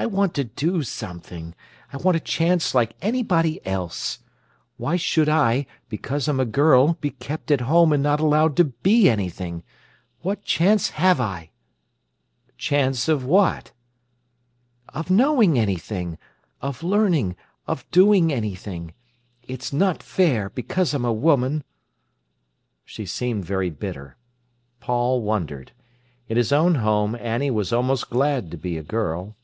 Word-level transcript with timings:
"I 0.00 0.06
want 0.06 0.32
to 0.34 0.44
do 0.44 0.84
something. 0.84 1.56
I 1.92 1.96
want 1.96 2.16
a 2.16 2.20
chance 2.20 2.72
like 2.72 2.94
anybody 3.02 3.58
else. 3.66 4.20
Why 4.76 4.94
should 4.94 5.28
I, 5.28 5.66
because 5.88 6.28
I'm 6.28 6.38
a 6.38 6.44
girl, 6.44 6.92
be 7.00 7.10
kept 7.10 7.50
at 7.50 7.62
home 7.62 7.92
and 7.92 8.00
not 8.00 8.20
allowed 8.20 8.54
to 8.58 8.66
be 8.66 9.08
anything? 9.10 9.64
What 10.20 10.44
chance 10.44 10.90
have 10.90 11.20
I?" 11.20 11.50
"Chance 12.56 13.08
of 13.08 13.24
what?" 13.24 13.72
"Of 14.90 15.10
knowing 15.10 15.58
anything—of 15.58 16.84
learning, 16.84 17.34
of 17.66 17.84
doing 17.90 18.32
anything. 18.32 18.94
It's 19.48 19.72
not 19.72 20.00
fair, 20.00 20.48
because 20.48 20.94
I'm 20.94 21.04
a 21.04 21.12
woman." 21.12 21.64
She 22.84 23.04
seemed 23.04 23.44
very 23.44 23.68
bitter. 23.70 24.16
Paul 24.78 25.22
wondered. 25.22 25.72
In 26.28 26.36
his 26.36 26.52
own 26.52 26.76
home 26.76 27.16
Annie 27.16 27.50
was 27.50 27.72
almost 27.72 28.08
glad 28.08 28.52
to 28.52 28.56
be 28.56 28.78
a 28.78 28.84
girl. 28.84 29.34